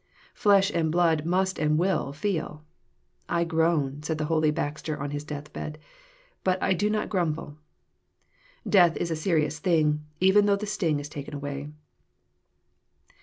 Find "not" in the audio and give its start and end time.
6.89-7.07